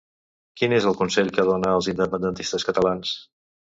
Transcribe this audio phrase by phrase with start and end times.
[0.61, 3.19] Quin és el consell que dona als independentistes catalans?